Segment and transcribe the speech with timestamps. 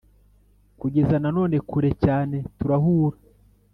[0.79, 3.17] kugeza na none, kure cyane, turahura.